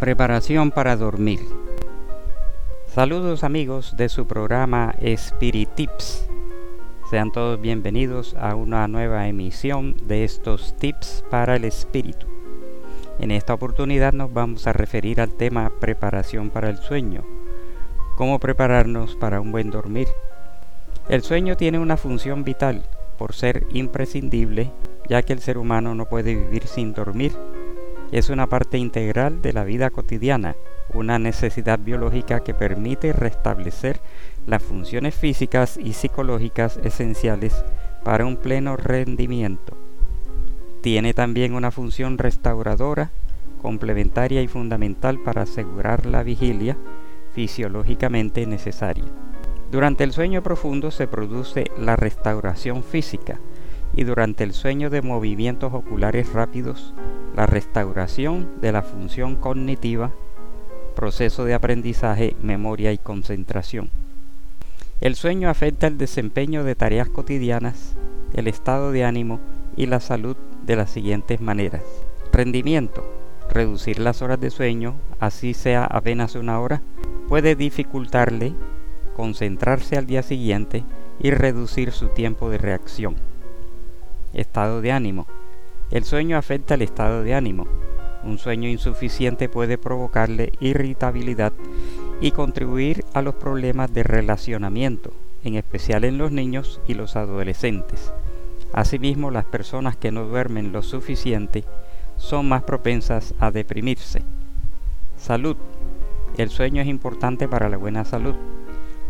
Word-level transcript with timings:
Preparación 0.00 0.72
para 0.72 0.94
dormir. 0.94 1.40
Saludos 2.86 3.44
amigos 3.44 3.96
de 3.96 4.10
su 4.10 4.26
programa 4.26 4.94
Spirit 5.00 5.70
Tips. 5.74 6.28
Sean 7.08 7.32
todos 7.32 7.58
bienvenidos 7.58 8.34
a 8.38 8.56
una 8.56 8.88
nueva 8.88 9.26
emisión 9.26 9.96
de 10.02 10.24
estos 10.24 10.76
tips 10.76 11.24
para 11.30 11.56
el 11.56 11.64
espíritu. 11.64 12.26
En 13.18 13.30
esta 13.30 13.54
oportunidad 13.54 14.12
nos 14.12 14.30
vamos 14.34 14.66
a 14.66 14.74
referir 14.74 15.18
al 15.18 15.32
tema 15.32 15.72
preparación 15.80 16.50
para 16.50 16.68
el 16.68 16.76
sueño. 16.76 17.24
Cómo 18.16 18.38
prepararnos 18.38 19.16
para 19.16 19.40
un 19.40 19.50
buen 19.50 19.70
dormir. 19.70 20.08
El 21.08 21.22
sueño 21.22 21.56
tiene 21.56 21.78
una 21.78 21.96
función 21.96 22.44
vital 22.44 22.84
por 23.16 23.34
ser 23.34 23.66
imprescindible, 23.70 24.70
ya 25.08 25.22
que 25.22 25.32
el 25.32 25.40
ser 25.40 25.56
humano 25.56 25.94
no 25.94 26.04
puede 26.04 26.34
vivir 26.34 26.66
sin 26.66 26.92
dormir 26.92 27.32
es 28.12 28.30
una 28.30 28.48
parte 28.48 28.78
integral 28.78 29.42
de 29.42 29.52
la 29.52 29.64
vida 29.64 29.90
cotidiana, 29.90 30.56
una 30.94 31.18
necesidad 31.18 31.78
biológica 31.78 32.40
que 32.40 32.54
permite 32.54 33.12
restablecer 33.12 34.00
las 34.46 34.62
funciones 34.62 35.14
físicas 35.14 35.76
y 35.76 35.92
psicológicas 35.92 36.78
esenciales 36.78 37.64
para 38.04 38.24
un 38.24 38.36
pleno 38.36 38.76
rendimiento. 38.76 39.76
Tiene 40.80 41.14
también 41.14 41.54
una 41.54 41.72
función 41.72 42.18
restauradora, 42.18 43.10
complementaria 43.60 44.42
y 44.42 44.48
fundamental 44.48 45.18
para 45.18 45.42
asegurar 45.42 46.06
la 46.06 46.22
vigilia 46.22 46.76
fisiológicamente 47.32 48.46
necesaria. 48.46 49.04
Durante 49.70 50.04
el 50.04 50.12
sueño 50.12 50.42
profundo 50.42 50.92
se 50.92 51.08
produce 51.08 51.64
la 51.76 51.96
restauración 51.96 52.84
física 52.84 53.40
y 53.94 54.04
durante 54.04 54.44
el 54.44 54.52
sueño 54.52 54.90
de 54.90 55.02
movimientos 55.02 55.72
oculares 55.72 56.32
rápidos 56.32 56.92
la 57.36 57.46
restauración 57.46 58.48
de 58.60 58.72
la 58.72 58.82
función 58.82 59.36
cognitiva, 59.36 60.10
proceso 60.94 61.44
de 61.44 61.54
aprendizaje, 61.54 62.34
memoria 62.42 62.92
y 62.92 62.98
concentración. 62.98 63.90
El 65.02 65.14
sueño 65.14 65.50
afecta 65.50 65.86
el 65.86 65.98
desempeño 65.98 66.64
de 66.64 66.74
tareas 66.74 67.10
cotidianas, 67.10 67.94
el 68.32 68.48
estado 68.48 68.90
de 68.92 69.04
ánimo 69.04 69.40
y 69.76 69.86
la 69.86 70.00
salud 70.00 70.36
de 70.64 70.76
las 70.76 70.90
siguientes 70.90 71.40
maneras. 71.40 71.82
Rendimiento. 72.32 73.06
Reducir 73.50 74.00
las 74.00 74.22
horas 74.22 74.40
de 74.40 74.50
sueño, 74.50 74.94
así 75.20 75.54
sea 75.54 75.84
apenas 75.84 76.34
una 76.34 76.58
hora, 76.60 76.82
puede 77.28 77.54
dificultarle 77.54 78.54
concentrarse 79.14 79.96
al 79.96 80.06
día 80.06 80.22
siguiente 80.22 80.84
y 81.20 81.30
reducir 81.30 81.92
su 81.92 82.08
tiempo 82.08 82.50
de 82.50 82.58
reacción. 82.58 83.16
Estado 84.36 84.82
de 84.82 84.92
ánimo. 84.92 85.26
El 85.90 86.04
sueño 86.04 86.36
afecta 86.36 86.74
el 86.74 86.82
estado 86.82 87.22
de 87.22 87.34
ánimo. 87.34 87.66
Un 88.22 88.36
sueño 88.36 88.68
insuficiente 88.68 89.48
puede 89.48 89.78
provocarle 89.78 90.52
irritabilidad 90.60 91.54
y 92.20 92.32
contribuir 92.32 93.02
a 93.14 93.22
los 93.22 93.36
problemas 93.36 93.94
de 93.94 94.02
relacionamiento, 94.02 95.10
en 95.42 95.54
especial 95.54 96.04
en 96.04 96.18
los 96.18 96.32
niños 96.32 96.82
y 96.86 96.92
los 96.92 97.16
adolescentes. 97.16 98.12
Asimismo, 98.74 99.30
las 99.30 99.46
personas 99.46 99.96
que 99.96 100.12
no 100.12 100.24
duermen 100.24 100.70
lo 100.70 100.82
suficiente 100.82 101.64
son 102.18 102.46
más 102.46 102.62
propensas 102.62 103.34
a 103.40 103.50
deprimirse. 103.50 104.20
Salud. 105.16 105.56
El 106.36 106.50
sueño 106.50 106.82
es 106.82 106.88
importante 106.88 107.48
para 107.48 107.70
la 107.70 107.78
buena 107.78 108.04
salud. 108.04 108.34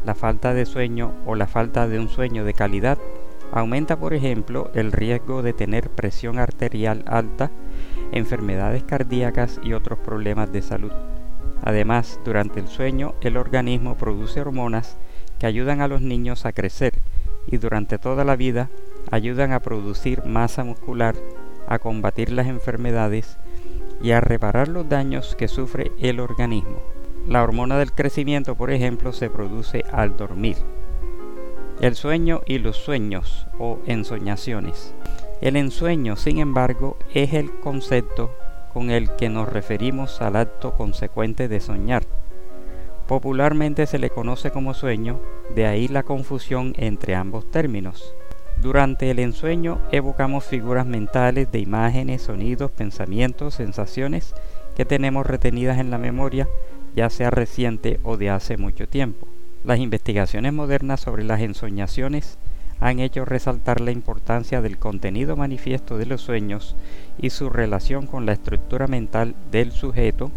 La 0.04 0.14
falta 0.14 0.54
de 0.54 0.66
sueño 0.66 1.14
o 1.26 1.34
la 1.34 1.48
falta 1.48 1.88
de 1.88 1.98
un 1.98 2.08
sueño 2.08 2.44
de 2.44 2.54
calidad 2.54 2.98
Aumenta, 3.56 3.98
por 3.98 4.12
ejemplo, 4.12 4.70
el 4.74 4.92
riesgo 4.92 5.40
de 5.40 5.54
tener 5.54 5.88
presión 5.88 6.38
arterial 6.38 7.02
alta, 7.06 7.50
enfermedades 8.12 8.82
cardíacas 8.82 9.58
y 9.62 9.72
otros 9.72 9.98
problemas 9.98 10.52
de 10.52 10.60
salud. 10.60 10.92
Además, 11.62 12.20
durante 12.22 12.60
el 12.60 12.68
sueño, 12.68 13.14
el 13.22 13.38
organismo 13.38 13.96
produce 13.96 14.42
hormonas 14.42 14.98
que 15.38 15.46
ayudan 15.46 15.80
a 15.80 15.88
los 15.88 16.02
niños 16.02 16.44
a 16.44 16.52
crecer 16.52 17.00
y 17.46 17.56
durante 17.56 17.96
toda 17.96 18.24
la 18.24 18.36
vida 18.36 18.68
ayudan 19.10 19.52
a 19.52 19.60
producir 19.60 20.26
masa 20.26 20.62
muscular, 20.62 21.14
a 21.66 21.78
combatir 21.78 22.32
las 22.32 22.48
enfermedades 22.48 23.38
y 24.02 24.10
a 24.10 24.20
reparar 24.20 24.68
los 24.68 24.86
daños 24.86 25.34
que 25.34 25.48
sufre 25.48 25.92
el 25.98 26.20
organismo. 26.20 26.82
La 27.26 27.42
hormona 27.42 27.78
del 27.78 27.92
crecimiento, 27.92 28.54
por 28.54 28.70
ejemplo, 28.70 29.14
se 29.14 29.30
produce 29.30 29.82
al 29.90 30.14
dormir. 30.18 30.58
El 31.80 31.94
sueño 31.94 32.40
y 32.46 32.58
los 32.58 32.78
sueños 32.78 33.46
o 33.58 33.78
ensoñaciones. 33.86 34.94
El 35.42 35.56
ensueño, 35.56 36.16
sin 36.16 36.38
embargo, 36.38 36.96
es 37.12 37.34
el 37.34 37.60
concepto 37.60 38.34
con 38.72 38.90
el 38.90 39.14
que 39.16 39.28
nos 39.28 39.52
referimos 39.52 40.22
al 40.22 40.36
acto 40.36 40.72
consecuente 40.72 41.48
de 41.48 41.60
soñar. 41.60 42.04
Popularmente 43.06 43.86
se 43.86 43.98
le 43.98 44.08
conoce 44.08 44.50
como 44.50 44.72
sueño, 44.72 45.20
de 45.54 45.66
ahí 45.66 45.86
la 45.86 46.02
confusión 46.02 46.72
entre 46.78 47.14
ambos 47.14 47.50
términos. 47.50 48.14
Durante 48.62 49.10
el 49.10 49.18
ensueño 49.18 49.78
evocamos 49.92 50.46
figuras 50.46 50.86
mentales 50.86 51.52
de 51.52 51.58
imágenes, 51.58 52.22
sonidos, 52.22 52.70
pensamientos, 52.70 53.54
sensaciones 53.54 54.34
que 54.74 54.86
tenemos 54.86 55.26
retenidas 55.26 55.78
en 55.78 55.90
la 55.90 55.98
memoria, 55.98 56.48
ya 56.94 57.10
sea 57.10 57.28
reciente 57.28 58.00
o 58.02 58.16
de 58.16 58.30
hace 58.30 58.56
mucho 58.56 58.88
tiempo. 58.88 59.28
Las 59.66 59.80
investigaciones 59.80 60.52
modernas 60.52 61.00
sobre 61.00 61.24
las 61.24 61.40
ensoñaciones 61.40 62.38
han 62.78 63.00
hecho 63.00 63.24
resaltar 63.24 63.80
la 63.80 63.90
importancia 63.90 64.62
del 64.62 64.78
contenido 64.78 65.34
manifiesto 65.34 65.98
de 65.98 66.06
los 66.06 66.20
sueños 66.20 66.76
y 67.18 67.30
su 67.30 67.50
relación 67.50 68.06
con 68.06 68.26
la 68.26 68.32
estructura 68.32 68.86
mental 68.86 69.34
del 69.50 69.72
sujeto, 69.72 70.30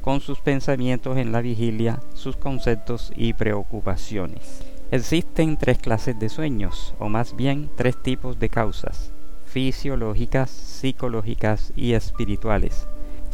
con 0.00 0.20
sus 0.20 0.40
pensamientos 0.40 1.18
en 1.18 1.32
la 1.32 1.42
vigilia, 1.42 2.00
sus 2.14 2.38
conceptos 2.38 3.12
y 3.14 3.34
preocupaciones. 3.34 4.64
Existen 4.90 5.58
tres 5.58 5.76
clases 5.76 6.18
de 6.18 6.30
sueños, 6.30 6.94
o 6.98 7.10
más 7.10 7.36
bien 7.36 7.68
tres 7.76 8.02
tipos 8.02 8.38
de 8.38 8.48
causas, 8.48 9.12
fisiológicas, 9.44 10.50
psicológicas 10.50 11.74
y 11.76 11.92
espirituales. 11.92 12.86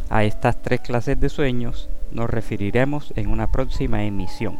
A 0.09 0.25
estas 0.25 0.61
tres 0.61 0.81
clases 0.81 1.17
de 1.17 1.29
sueños 1.29 1.87
nos 2.11 2.29
referiremos 2.29 3.13
en 3.15 3.29
una 3.29 3.49
próxima 3.49 4.03
emisión. 4.03 4.59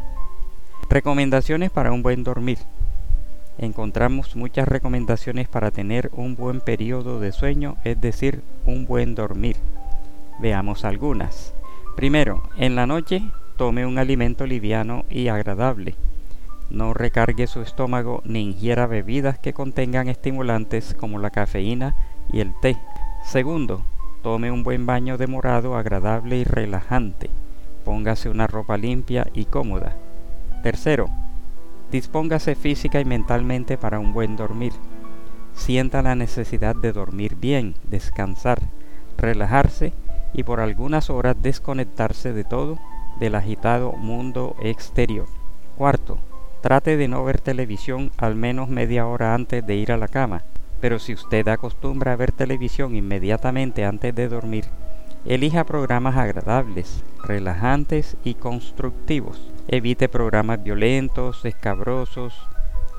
Recomendaciones 0.90 1.70
para 1.70 1.92
un 1.92 2.02
buen 2.02 2.24
dormir. 2.24 2.58
Encontramos 3.60 4.36
muchas 4.36 4.68
recomendaciones 4.68 5.48
para 5.48 5.70
tener 5.70 6.10
un 6.14 6.36
buen 6.36 6.62
periodo 6.62 7.20
de 7.20 7.32
sueño, 7.32 7.78
es 7.84 8.02
decir, 8.02 8.42
un 8.66 8.88
buen 8.88 9.14
dormir. 9.14 9.58
Veamos 10.40 10.86
algunas. 10.86 11.54
Primero, 11.96 12.42
en 12.58 12.76
la 12.76 12.88
noche 12.88 13.22
tome 13.56 13.86
un 13.86 14.00
alimento 14.00 14.48
liviano 14.48 15.06
y 15.12 15.28
agradable. 15.28 15.94
No 16.72 16.96
recargue 16.96 17.46
su 17.46 17.62
estómago 17.62 18.24
ni 18.26 18.42
ingiera 18.42 18.88
bebidas 18.88 19.38
que 19.38 19.54
contengan 19.54 20.08
estimulantes 20.08 20.96
como 20.96 21.20
la 21.20 21.30
cafeína 21.30 21.96
y 22.34 22.40
el 22.40 22.52
té. 22.64 22.78
Segundo, 23.24 23.86
tome 24.24 24.52
un 24.52 24.64
buen 24.64 24.88
baño 24.88 25.20
demorado, 25.20 25.76
agradable 25.76 26.38
y 26.38 26.46
relajante. 26.46 27.30
Póngase 27.86 28.28
una 28.28 28.48
ropa 28.48 28.76
limpia 28.76 29.28
y 29.36 29.46
cómoda. 29.46 29.96
Tercero, 30.64 31.08
dispóngase 31.90 32.54
física 32.54 33.00
y 33.00 33.06
mentalmente 33.06 33.78
para 33.78 34.00
un 34.00 34.14
buen 34.14 34.36
dormir. 34.36 34.74
Sienta 35.54 36.02
la 36.02 36.16
necesidad 36.16 36.76
de 36.76 36.92
dormir 36.92 37.36
bien, 37.36 37.76
descansar, 37.84 38.60
relajarse 39.18 39.94
y 40.34 40.44
por 40.44 40.60
algunas 40.60 41.10
horas 41.10 41.38
desconectarse 41.42 42.34
de 42.34 42.44
todo 42.44 42.78
del 43.22 43.36
agitado 43.36 43.94
mundo 43.94 44.58
exterior. 44.62 45.28
Cuarto, 45.78 46.18
trate 46.62 46.98
de 46.98 47.08
no 47.08 47.24
ver 47.24 47.40
televisión 47.40 48.12
al 48.18 48.36
menos 48.36 48.68
media 48.68 49.08
hora 49.08 49.34
antes 49.34 49.66
de 49.66 49.76
ir 49.76 49.94
a 49.94 49.98
la 49.98 50.10
cama, 50.10 50.44
pero 50.82 51.00
si 51.00 51.14
usted 51.14 51.48
acostumbra 51.48 52.12
a 52.12 52.16
ver 52.18 52.34
televisión 52.34 52.98
inmediatamente 52.98 53.86
antes 53.86 54.14
de 54.14 54.28
dormir, 54.28 54.66
elija 55.26 55.64
programas 55.64 56.18
agradables, 56.18 57.02
relajantes 57.24 58.18
y 58.26 58.34
constructivos. 58.34 59.42
Evite 59.72 60.10
programas 60.10 60.64
violentos, 60.64 61.46
escabrosos, 61.46 62.34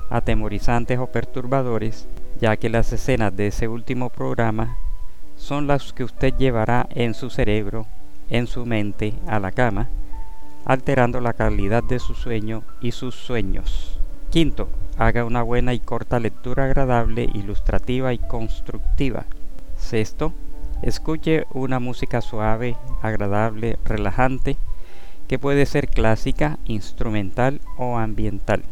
atemorizantes 0.09 0.99
o 0.99 1.07
perturbadores, 1.07 2.07
ya 2.39 2.55
que 2.55 2.69
las 2.69 2.93
escenas 2.93 3.35
de 3.35 3.47
ese 3.47 3.67
último 3.67 4.09
programa 4.09 4.77
son 5.35 5.67
las 5.67 5.91
que 5.91 6.05
usted 6.05 6.33
llevará 6.37 6.87
en 6.91 7.13
su 7.13 7.29
cerebro, 7.29 7.87
en 8.29 8.47
su 8.47 8.65
mente, 8.65 9.13
a 9.27 9.41
la 9.41 9.51
cama, 9.51 9.89
alterando 10.63 11.19
la 11.19 11.33
calidad 11.33 11.83
de 11.83 11.99
su 11.99 12.13
sueño 12.13 12.63
y 12.79 12.93
sus 12.93 13.15
sueños. 13.15 13.99
Quinto, 14.29 14.69
haga 14.97 15.25
una 15.25 15.43
buena 15.43 15.73
y 15.73 15.79
corta 15.81 16.21
lectura 16.21 16.63
agradable, 16.63 17.27
ilustrativa 17.33 18.13
y 18.13 18.17
constructiva. 18.17 19.25
Sexto, 19.75 20.31
escuche 20.81 21.43
una 21.51 21.81
música 21.81 22.21
suave, 22.21 22.77
agradable, 23.01 23.77
relajante, 23.83 24.55
que 25.31 25.39
puede 25.39 25.65
ser 25.65 25.87
clásica, 25.87 26.59
instrumental 26.65 27.61
o 27.77 27.97
ambiental. 27.97 28.63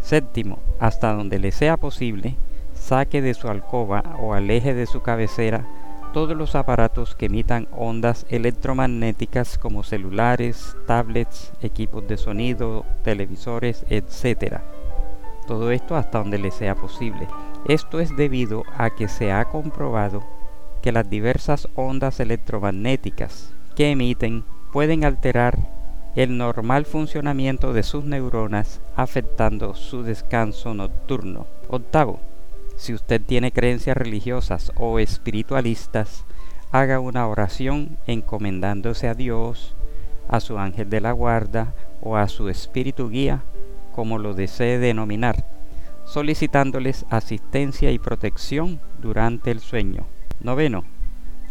Séptimo, 0.00 0.60
hasta 0.78 1.12
donde 1.12 1.40
le 1.40 1.50
sea 1.50 1.76
posible, 1.76 2.36
saque 2.72 3.20
de 3.20 3.34
su 3.34 3.48
alcoba 3.48 4.14
o 4.20 4.32
aleje 4.32 4.74
de 4.74 4.86
su 4.86 5.02
cabecera 5.02 5.66
todos 6.12 6.36
los 6.36 6.54
aparatos 6.54 7.16
que 7.16 7.26
emitan 7.26 7.66
ondas 7.72 8.26
electromagnéticas 8.28 9.58
como 9.58 9.82
celulares, 9.82 10.76
tablets, 10.86 11.52
equipos 11.62 12.06
de 12.06 12.16
sonido, 12.16 12.84
televisores, 13.02 13.84
etc. 13.90 14.60
Todo 15.48 15.72
esto 15.72 15.96
hasta 15.96 16.18
donde 16.18 16.38
le 16.38 16.52
sea 16.52 16.76
posible. 16.76 17.26
Esto 17.66 17.98
es 17.98 18.14
debido 18.14 18.62
a 18.78 18.90
que 18.90 19.08
se 19.08 19.32
ha 19.32 19.46
comprobado 19.46 20.22
que 20.80 20.92
las 20.92 21.10
diversas 21.10 21.66
ondas 21.74 22.20
electromagnéticas 22.20 23.52
que 23.74 23.90
emiten 23.90 24.44
pueden 24.72 25.04
alterar 25.04 25.74
el 26.16 26.36
normal 26.36 26.84
funcionamiento 26.84 27.72
de 27.72 27.82
sus 27.82 28.04
neuronas 28.04 28.80
afectando 28.94 29.74
su 29.74 30.02
descanso 30.02 30.72
nocturno. 30.72 31.46
Octavo, 31.68 32.20
si 32.76 32.94
usted 32.94 33.20
tiene 33.20 33.52
creencias 33.52 33.96
religiosas 33.96 34.72
o 34.76 34.98
espiritualistas, 34.98 36.24
haga 36.70 37.00
una 37.00 37.26
oración 37.26 37.98
encomendándose 38.06 39.08
a 39.08 39.14
Dios, 39.14 39.74
a 40.28 40.40
su 40.40 40.58
ángel 40.58 40.88
de 40.88 41.00
la 41.00 41.12
guarda 41.12 41.74
o 42.00 42.16
a 42.16 42.28
su 42.28 42.48
espíritu 42.48 43.10
guía, 43.10 43.42
como 43.94 44.18
lo 44.18 44.34
desee 44.34 44.78
denominar, 44.78 45.44
solicitándoles 46.04 47.06
asistencia 47.10 47.90
y 47.90 47.98
protección 47.98 48.80
durante 49.00 49.50
el 49.50 49.60
sueño. 49.60 50.06
Noveno. 50.40 50.93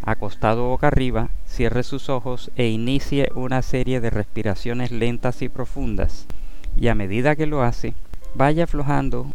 Acostado 0.06 0.68
boca 0.68 0.88
arriba, 0.88 1.30
cierre 1.46 1.84
sus 1.84 2.10
ojos 2.10 2.52
e 2.56 2.68
inicie 2.68 3.30
una 3.36 3.62
serie 3.62 4.02
de 4.02 4.10
respiraciones 4.10 4.92
lentas 4.92 5.42
y 5.42 5.50
profundas, 5.50 6.28
y 6.76 6.90
a 6.90 6.96
medida 6.96 7.36
que 7.36 7.46
lo 7.46 7.64
hace, 7.64 7.94
vaya 8.36 8.66
aflojando 8.66 9.28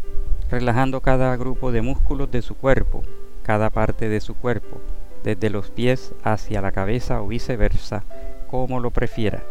relajando 0.50 1.00
cada 1.00 1.36
grupo 1.36 1.72
de 1.72 1.82
músculos 1.82 2.30
de 2.30 2.42
su 2.42 2.54
cuerpo, 2.54 3.02
cada 3.42 3.70
parte 3.70 4.08
de 4.08 4.20
su 4.20 4.34
cuerpo, 4.34 4.80
desde 5.22 5.50
los 5.50 5.70
pies 5.70 6.14
hacia 6.22 6.62
la 6.62 6.72
cabeza 6.72 7.20
o 7.22 7.28
viceversa, 7.28 8.04
como 8.48 8.80
lo 8.80 8.90
prefiera. 8.90 9.42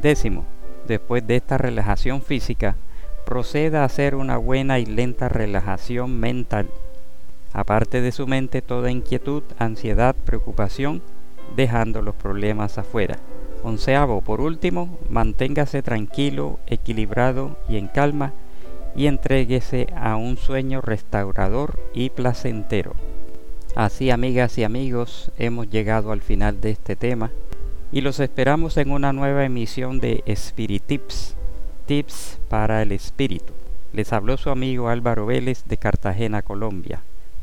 Décimo, 0.00 0.44
después 0.86 1.26
de 1.26 1.36
esta 1.36 1.58
relajación 1.58 2.22
física, 2.22 2.76
proceda 3.24 3.82
a 3.82 3.84
hacer 3.84 4.14
una 4.14 4.36
buena 4.36 4.78
y 4.78 4.86
lenta 4.86 5.28
relajación 5.28 6.18
mental. 6.18 6.68
Aparte 7.52 8.00
de 8.00 8.12
su 8.12 8.26
mente 8.26 8.62
toda 8.62 8.90
inquietud, 8.90 9.42
ansiedad, 9.58 10.14
preocupación, 10.14 11.02
dejando 11.56 12.02
los 12.02 12.14
problemas 12.14 12.78
afuera. 12.78 13.18
Onceavo, 13.62 14.22
por 14.22 14.40
último, 14.40 14.98
manténgase 15.08 15.82
tranquilo, 15.82 16.58
equilibrado 16.66 17.56
y 17.68 17.76
en 17.76 17.88
calma 17.88 18.32
y 18.94 19.06
entréguese 19.06 19.88
a 19.96 20.16
un 20.16 20.36
sueño 20.36 20.80
restaurador 20.80 21.78
y 21.92 22.10
placentero. 22.10 22.94
Así 23.76 24.10
amigas 24.10 24.58
y 24.58 24.64
amigos, 24.64 25.30
hemos 25.38 25.68
llegado 25.68 26.12
al 26.12 26.22
final 26.22 26.60
de 26.60 26.70
este 26.70 26.96
tema 26.96 27.30
y 27.92 28.00
los 28.00 28.20
esperamos 28.20 28.76
en 28.76 28.90
una 28.90 29.12
nueva 29.12 29.44
emisión 29.44 30.00
de 30.00 30.22
Spirit 30.26 30.84
Tips, 30.84 31.36
Tips 31.86 32.38
para 32.48 32.82
el 32.82 32.92
Espíritu. 32.92 33.52
Les 33.92 34.12
habló 34.12 34.36
su 34.36 34.50
amigo 34.50 34.88
Álvaro 34.88 35.26
Vélez 35.26 35.64
de 35.66 35.76
Cartagena, 35.76 36.42
Colombia. 36.42 37.02